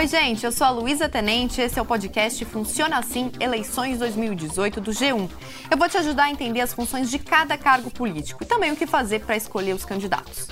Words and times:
Oi, 0.00 0.06
gente, 0.06 0.46
eu 0.46 0.50
sou 0.50 0.66
a 0.66 0.70
Luísa 0.70 1.10
Tenente, 1.10 1.60
esse 1.60 1.78
é 1.78 1.82
o 1.82 1.84
podcast 1.84 2.42
Funciona 2.46 2.96
Assim 2.96 3.30
Eleições 3.38 3.98
2018 3.98 4.80
do 4.80 4.92
G1. 4.92 5.28
Eu 5.70 5.76
vou 5.76 5.90
te 5.90 5.98
ajudar 5.98 6.24
a 6.24 6.30
entender 6.30 6.62
as 6.62 6.72
funções 6.72 7.10
de 7.10 7.18
cada 7.18 7.58
cargo 7.58 7.90
político 7.90 8.42
e 8.42 8.46
também 8.46 8.72
o 8.72 8.76
que 8.76 8.86
fazer 8.86 9.20
para 9.20 9.36
escolher 9.36 9.74
os 9.74 9.84
candidatos. 9.84 10.48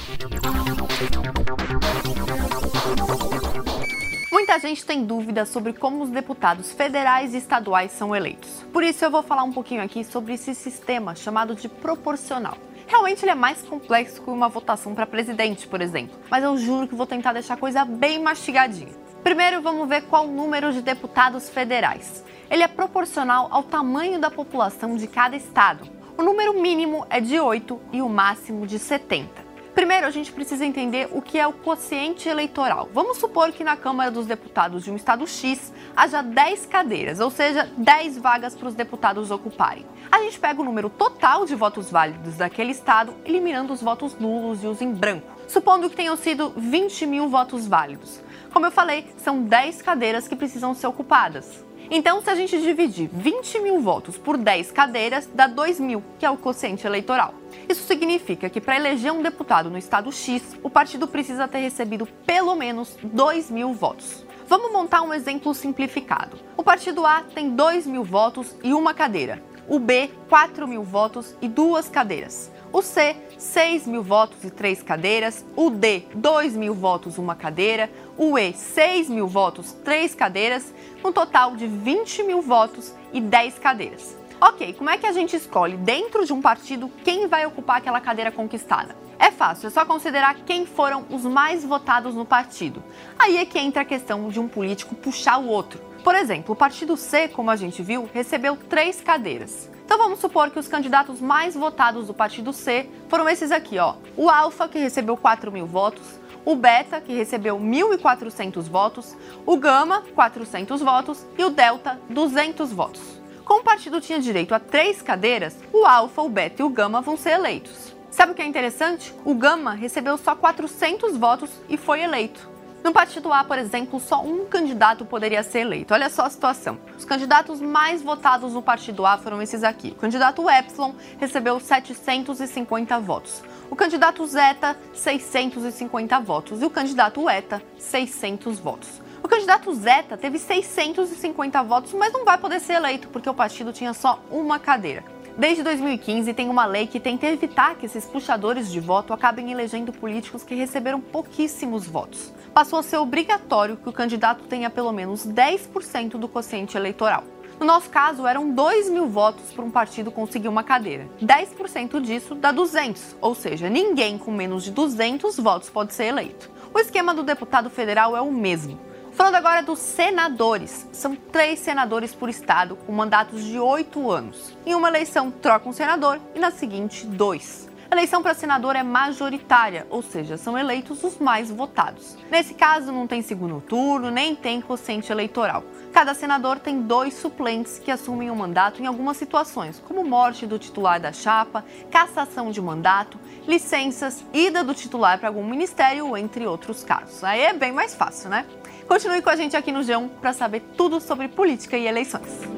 Muita 4.31 4.59
gente 4.59 4.85
tem 4.85 5.03
dúvidas 5.03 5.49
sobre 5.49 5.73
como 5.73 6.03
os 6.03 6.11
deputados 6.11 6.71
federais 6.71 7.33
e 7.33 7.39
estaduais 7.39 7.93
são 7.93 8.15
eleitos. 8.15 8.51
Por 8.71 8.85
isso 8.85 9.03
eu 9.03 9.11
vou 9.11 9.23
falar 9.23 9.45
um 9.45 9.53
pouquinho 9.53 9.81
aqui 9.81 10.05
sobre 10.05 10.35
esse 10.35 10.55
sistema 10.55 11.15
chamado 11.15 11.55
de 11.55 11.71
proporcional. 11.71 12.59
Realmente 12.87 13.25
ele 13.25 13.31
é 13.31 13.35
mais 13.35 13.63
complexo 13.63 14.21
que 14.21 14.29
uma 14.29 14.51
votação 14.51 14.95
para 14.95 15.07
presidente, 15.07 15.67
por 15.67 15.81
exemplo, 15.81 16.19
mas 16.31 16.45
eu 16.45 16.55
juro 16.59 16.87
que 16.87 16.95
vou 16.95 17.07
tentar 17.07 17.33
deixar 17.33 17.55
a 17.55 17.57
coisa 17.57 17.83
bem 17.83 18.23
mastigadinha. 18.23 19.08
Primeiro, 19.23 19.61
vamos 19.61 19.89
ver 19.89 20.03
qual 20.03 20.27
o 20.27 20.33
número 20.33 20.73
de 20.73 20.81
deputados 20.81 21.49
federais. 21.49 22.25
Ele 22.51 22.63
é 22.63 22.69
proporcional 22.69 23.49
ao 23.51 23.63
tamanho 23.63 24.19
da 24.19 24.31
população 24.31 24.97
de 24.97 25.07
cada 25.07 25.37
estado. 25.37 25.89
O 26.17 26.23
número 26.23 26.61
mínimo 26.61 27.07
é 27.11 27.21
de 27.21 27.39
8 27.39 27.81
e 27.93 28.01
o 28.01 28.09
máximo 28.09 28.67
de 28.67 28.79
70. 28.79 29.48
Primeiro, 29.79 30.09
a 30.09 30.11
gente 30.11 30.33
precisa 30.33 30.67
entender 30.67 31.09
o 31.13 31.23
que 31.23 31.39
é 31.39 31.47
o 31.47 31.53
quociente 31.53 32.29
eleitoral. 32.29 32.89
Vamos 32.93 33.19
supor 33.19 33.53
que 33.53 33.63
na 33.63 33.77
Câmara 33.77 34.11
dos 34.11 34.27
Deputados 34.27 34.83
de 34.83 34.91
um 34.91 34.97
estado 34.97 35.25
X 35.25 35.73
haja 35.97 36.21
10 36.21 36.67
cadeiras, 36.67 37.21
ou 37.21 37.31
seja, 37.31 37.71
10 37.77 38.19
vagas 38.19 38.57
para 38.57 38.67
os 38.67 38.75
deputados 38.75 39.31
ocuparem. 39.31 39.87
A 40.11 40.19
gente 40.23 40.37
pega 40.41 40.61
o 40.61 40.65
número 40.65 40.91
total 40.91 41.47
de 41.47 41.55
votos 41.55 41.93
válidos 41.93 42.35
daquele 42.35 42.73
estado, 42.73 43.15
eliminando 43.25 43.73
os 43.73 43.81
votos 43.81 44.19
nulos 44.19 44.65
e 44.65 44.67
os 44.67 44.83
em 44.83 44.93
branco, 44.93 45.31
supondo 45.47 45.89
que 45.89 45.95
tenham 45.95 46.17
sido 46.17 46.53
20 46.57 47.07
mil 47.07 47.29
votos 47.29 47.69
válidos. 47.69 48.21
Como 48.53 48.67
eu 48.67 48.73
falei, 48.73 49.07
são 49.19 49.45
10 49.45 49.81
cadeiras 49.83 50.27
que 50.27 50.35
precisam 50.35 50.75
ser 50.75 50.89
ocupadas. 50.89 51.65
Então, 51.91 52.21
se 52.21 52.29
a 52.29 52.35
gente 52.35 52.61
dividir 52.61 53.09
20 53.11 53.61
mil 53.61 53.81
votos 53.81 54.19
por 54.19 54.37
10 54.37 54.71
cadeiras, 54.73 55.27
dá 55.33 55.47
2 55.47 55.81
mil, 55.81 56.05
que 56.19 56.27
é 56.27 56.31
o 56.31 56.37
quociente 56.37 56.87
eleitoral. 56.87 57.33
Isso 57.67 57.87
significa 57.87 58.51
que 58.51 58.61
para 58.61 58.77
eleger 58.77 59.11
um 59.11 59.23
deputado 59.23 59.71
no 59.71 59.79
estado 59.79 60.13
X, 60.13 60.55
o 60.63 60.69
partido 60.69 61.09
precisa 61.09 61.49
ter 61.49 61.61
recebido 61.61 62.07
pelo 62.27 62.55
menos 62.55 62.95
2 63.03 63.51
mil 63.51 63.73
votos. 63.73 64.27
Vamos 64.47 64.71
montar 64.71 65.01
um 65.01 65.15
exemplo 65.15 65.55
simplificado. 65.55 66.39
O 66.59 66.63
partido 66.63 67.07
A 67.07 67.23
tem 67.35 67.51
2 67.51 67.87
mil 67.87 68.05
votos 68.05 68.55
e 68.63 68.75
uma 68.75 68.93
cadeira. 68.93 69.43
O 69.67 69.79
B, 69.79 70.11
4 70.29 70.69
mil 70.69 70.83
votos 70.83 71.37
e 71.41 71.49
duas 71.49 71.89
cadeiras. 71.89 72.51
O 72.71 72.83
C, 72.83 73.17
6 73.39 73.87
mil 73.87 74.03
votos 74.03 74.45
e 74.45 74.51
três 74.51 74.83
cadeiras. 74.83 75.45
O 75.57 75.71
D, 75.71 76.05
2 76.15 76.55
mil 76.55 76.75
votos, 76.75 77.17
uma 77.17 77.35
cadeira. 77.35 77.91
O 78.17 78.39
E, 78.39 78.53
6 78.53 79.09
mil 79.09 79.27
votos, 79.27 79.73
três 79.85 80.15
cadeiras. 80.15 80.75
Um 81.03 81.11
total 81.11 81.57
de 81.57 81.67
20 81.67 82.23
mil 82.25 82.43
votos 82.43 82.93
e 83.13 83.21
10 83.21 83.59
cadeiras. 83.59 84.17
Ok, 84.41 84.75
como 84.75 84.91
é 84.91 84.99
que 84.99 85.07
a 85.07 85.13
gente 85.13 85.35
escolhe 85.35 85.77
dentro 85.77 86.25
de 86.25 86.33
um 86.33 86.43
partido 86.43 86.91
quem 87.03 87.27
vai 87.27 87.45
ocupar 87.47 87.79
aquela 87.79 88.01
cadeira 88.01 88.31
conquistada? 88.31 88.95
É 89.19 89.33
fácil, 89.33 89.67
é 89.67 89.71
só 89.71 89.85
considerar 89.85 90.37
quem 90.47 90.65
foram 90.65 91.05
os 91.11 91.25
mais 91.25 91.65
votados 91.65 92.15
no 92.15 92.25
partido. 92.25 92.85
Aí 93.19 93.39
é 93.39 93.45
que 93.45 93.59
entra 93.59 93.83
a 93.83 93.85
questão 93.85 94.29
de 94.29 94.39
um 94.39 94.47
político 94.47 94.95
puxar 94.95 95.39
o 95.39 95.49
outro. 95.49 95.81
Por 96.05 96.15
exemplo, 96.15 96.53
o 96.53 96.57
partido 96.57 96.97
C, 96.97 97.29
como 97.29 97.51
a 97.51 97.57
gente 97.57 97.83
viu, 97.83 98.09
recebeu 98.13 98.57
três 98.57 99.01
cadeiras. 99.01 99.69
Então 99.89 99.97
vamos 99.97 100.21
supor 100.21 100.51
que 100.51 100.59
os 100.59 100.69
candidatos 100.69 101.19
mais 101.19 101.55
votados 101.55 102.09
do 102.09 102.13
partido 102.13 102.53
C 102.53 102.91
foram 103.09 103.27
esses 103.27 103.51
aqui, 103.51 103.79
ó. 103.79 103.95
O 104.19 104.29
Alfa, 104.29 104.69
que 104.69 104.79
recebeu 104.79 105.17
4 105.17 105.51
mil 105.51 105.67
votos, 105.67 106.21
o 106.45 106.55
Beta, 106.55 107.01
que 107.01 107.15
recebeu 107.15 107.59
1.400 107.59 108.65
votos, 108.65 109.17
o 109.47 109.57
Gama, 109.57 110.03
400 110.15 110.83
votos 110.83 111.25
e 111.39 111.43
o 111.43 111.49
Delta, 111.49 111.99
200 112.11 112.71
votos. 112.71 113.01
Como 113.47 113.61
o 113.61 113.65
partido 113.65 113.99
tinha 113.99 114.19
direito 114.19 114.55
a 114.55 114.61
três 114.61 115.01
cadeiras, 115.01 115.57
o 115.73 115.87
Alfa, 115.87 116.21
o 116.21 116.29
Beta 116.29 116.61
e 116.61 116.67
o 116.67 116.69
Gama 116.69 117.01
vão 117.01 117.17
ser 117.17 117.31
eleitos. 117.31 117.97
Sabe 118.11 118.33
o 118.33 118.35
que 118.35 118.43
é 118.43 118.47
interessante? 118.47 119.15
O 119.25 119.35
Gama 119.35 119.73
recebeu 119.73 120.19
só 120.19 120.37
400 120.37 121.17
votos 121.17 121.51
e 121.67 121.79
foi 121.79 122.03
eleito. 122.03 122.47
No 122.83 122.93
partido 122.93 123.33
A, 123.33 123.43
por 123.43 123.59
exemplo, 123.59 123.99
só 123.99 124.23
um 124.23 124.47
candidato 124.47 125.05
poderia 125.05 125.43
ser 125.43 125.61
eleito. 125.61 125.93
Olha 125.93 126.09
só 126.09 126.23
a 126.23 126.31
situação. 126.31 126.79
Os 126.97 127.05
candidatos 127.05 127.61
mais 127.61 128.03
votados 128.03 128.53
no 128.53 128.63
partido 128.63 129.05
A 129.05 129.19
foram 129.19 129.43
esses 129.43 129.65
aqui. 129.65 129.89
O 129.89 129.97
candidato 129.97 130.49
Epsilon 130.49 130.93
recebeu 131.19 131.59
750 131.59 132.99
votos. 133.01 133.43
O 133.69 133.75
candidato 133.75 134.25
Zeta, 134.27 134.77
650 134.95 136.21
votos. 136.21 136.63
E 136.63 136.65
o 136.65 136.71
candidato 136.71 137.29
Eta, 137.29 137.61
600 137.79 138.61
votos. 138.61 138.89
O 139.23 139.29
candidato 139.29 139.75
Zeta 139.75 140.17
teve 140.17 140.39
650 140.39 141.63
votos, 141.65 141.93
mas 141.93 142.13
não 142.13 142.25
vai 142.25 142.39
poder 142.39 142.61
ser 142.61 142.75
eleito 142.75 143.09
porque 143.09 143.29
o 143.29 143.35
partido 143.35 143.73
tinha 143.73 143.93
só 143.93 144.23
uma 144.31 144.59
cadeira. 144.59 145.05
Desde 145.39 145.63
2015, 145.63 146.35
tem 146.35 146.49
uma 146.49 146.67
lei 146.67 146.89
que 146.89 146.99
tenta 146.99 147.25
evitar 147.29 147.77
que 147.77 147.87
esses 147.87 148.05
puxadores 148.05 148.69
de 148.73 148.81
voto 148.81 149.13
acabem 149.13 149.53
elegendo 149.53 149.93
políticos 149.93 150.43
que 150.43 150.57
receberam 150.57 151.01
pouquíssimos 151.01 151.87
votos. 151.87 152.35
Passou 152.53 152.81
a 152.81 152.83
ser 152.83 152.97
obrigatório 152.97 153.77
que 153.77 153.89
o 153.89 153.93
candidato 153.93 154.43
tenha 154.49 154.69
pelo 154.69 154.91
menos 154.91 155.25
10% 155.25 156.19
do 156.19 156.27
quociente 156.27 156.77
eleitoral. 156.77 157.23
No 157.61 157.65
nosso 157.65 157.89
caso, 157.89 158.27
eram 158.27 158.51
2 158.51 158.91
mil 158.91 159.07
votos 159.07 159.53
para 159.53 159.65
um 159.65 159.71
partido 159.71 160.11
conseguir 160.11 160.49
uma 160.49 160.65
cadeira. 160.65 161.09
10% 161.23 162.01
disso 162.01 162.35
dá 162.35 162.51
200, 162.51 163.15
ou 163.21 163.33
seja, 163.33 163.71
ninguém 163.71 164.19
com 164.19 164.33
menos 164.33 164.65
de 164.65 164.73
200 164.73 165.37
votos 165.37 165.71
pode 165.71 165.95
ser 165.95 166.07
eleito. 166.07 166.51
O 166.75 166.81
esquema 166.81 167.15
do 167.15 167.23
deputado 167.23 167.71
federal 167.71 168.17
é 168.17 168.21
o 168.21 168.33
mesmo. 168.33 168.88
Falando 169.19 169.35
agora 169.35 169.65
dos 169.65 169.81
senadores. 169.81 170.87
São 170.93 171.17
três 171.17 171.59
senadores 171.59 172.15
por 172.15 172.29
estado, 172.29 172.77
com 172.77 172.93
mandatos 172.93 173.43
de 173.43 173.59
oito 173.59 174.13
anos. 174.13 174.57
Em 174.65 174.77
uma 174.77 174.87
eleição, 174.87 175.29
troca 175.29 175.69
um 175.69 175.73
senador 175.73 176.21
e 176.37 176.39
na 176.39 176.53
seguinte, 176.53 177.05
dois. 177.05 177.69
A 177.91 177.97
eleição 177.97 178.23
para 178.23 178.33
senador 178.33 178.77
é 178.77 178.83
majoritária, 178.85 179.89
ou 179.91 180.03
seja, 180.03 180.37
são 180.37 180.57
eleitos 180.57 181.03
os 181.03 181.19
mais 181.19 181.51
votados. 181.51 182.17
Nesse 182.31 182.55
caso, 182.55 182.93
não 182.93 183.09
tem 183.09 183.21
segundo 183.21 183.61
turno, 183.61 184.09
nem 184.09 184.37
tem 184.37 184.61
quociente 184.61 185.11
eleitoral. 185.11 185.65
Cada 185.93 186.15
senador 186.15 186.61
tem 186.61 186.83
dois 186.83 187.15
suplentes 187.15 187.79
que 187.79 187.91
assumem 187.91 188.31
o 188.31 188.37
mandato 188.37 188.81
em 188.81 188.87
algumas 188.87 189.17
situações, 189.17 189.83
como 189.89 190.05
morte 190.05 190.47
do 190.47 190.61
titular 190.61 191.01
da 191.01 191.13
chapa, 191.13 191.65
cassação 191.91 192.53
de 192.53 192.61
mandato, 192.61 193.19
licenças, 193.49 194.23
ida 194.33 194.63
do 194.63 194.75
titular 194.75 195.19
para 195.19 195.29
algum 195.29 195.45
ministério, 195.45 196.17
entre 196.17 196.47
outros 196.47 196.85
casos. 196.85 197.25
Aí 197.25 197.41
é 197.41 197.53
bem 197.53 197.73
mais 197.73 197.97
fácil, 197.97 198.29
né? 198.31 198.45
Continue 198.89 199.21
com 199.21 199.29
a 199.29 199.37
gente 199.37 199.55
aqui 199.55 199.71
no 199.71 199.81
G1 199.81 200.09
para 200.21 200.33
saber 200.33 200.63
tudo 200.75 200.99
sobre 200.99 201.29
política 201.29 201.77
e 201.77 201.87
eleições. 201.87 202.58